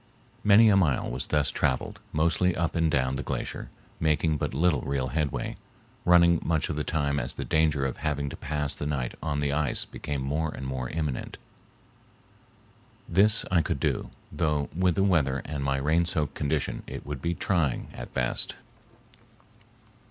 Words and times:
Many 0.43 0.67
a 0.69 0.75
mile 0.75 1.11
was 1.11 1.27
thus 1.27 1.51
traveled, 1.51 1.99
mostly 2.11 2.55
up 2.55 2.73
and 2.75 2.89
down 2.89 3.17
the 3.17 3.21
glacier, 3.21 3.69
making 3.99 4.37
but 4.37 4.51
little 4.51 4.81
real 4.81 5.09
headway, 5.09 5.57
running 6.05 6.41
much 6.43 6.69
of 6.69 6.75
the 6.75 6.83
time 6.83 7.19
as 7.19 7.35
the 7.35 7.45
danger 7.45 7.85
of 7.85 7.97
having 7.97 8.27
to 8.29 8.35
pass 8.35 8.73
the 8.73 8.87
night 8.87 9.13
on 9.21 9.41
the 9.41 9.53
ice 9.53 9.85
became 9.85 10.23
more 10.23 10.49
and 10.51 10.65
more 10.65 10.89
imminent. 10.89 11.37
This 13.07 13.45
I 13.51 13.61
could 13.61 13.79
do, 13.79 14.09
though 14.31 14.69
with 14.75 14.95
the 14.95 15.03
weather 15.03 15.43
and 15.45 15.63
my 15.63 15.77
rain 15.77 16.05
soaked 16.05 16.33
condition 16.33 16.81
it 16.87 17.05
would 17.05 17.21
be 17.21 17.35
trying 17.35 17.89
at 17.93 18.11
best. 18.11 18.55